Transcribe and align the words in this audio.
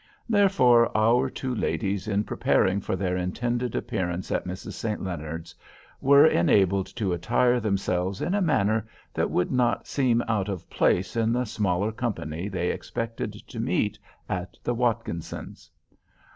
Therefore 0.27 0.89
our 0.97 1.29
two 1.29 1.53
ladies 1.53 2.07
in 2.07 2.23
preparing 2.23 2.81
for 2.81 2.95
their 2.95 3.15
intended 3.15 3.75
appearance 3.75 4.31
at 4.31 4.45
Mrs. 4.47 4.71
St. 4.73 5.03
Leonard's, 5.03 5.53
were 6.01 6.25
enabled 6.25 6.87
to 6.95 7.13
attire 7.13 7.59
themselves 7.59 8.19
in 8.19 8.33
a 8.33 8.41
manner 8.41 8.87
that 9.13 9.29
would 9.29 9.51
not 9.51 9.85
seem 9.85 10.23
out 10.27 10.49
of 10.49 10.67
place 10.71 11.15
in 11.15 11.33
the 11.33 11.45
smaller 11.45 11.91
company 11.91 12.49
they 12.49 12.71
expected 12.71 13.33
to 13.33 13.59
meet 13.59 13.99
at 14.27 14.57
the 14.63 14.73
Watkinsons. 14.73 15.69